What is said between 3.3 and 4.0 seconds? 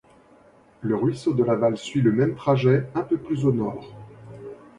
au nord.